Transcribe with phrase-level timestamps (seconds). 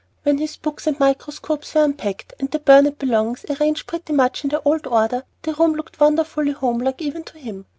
[0.23, 4.49] When his books and microscopes were unpacked, and the Burnet belongings arranged pretty much in
[4.49, 7.67] their old order, the rooms looked wonderfully homelike, even to him.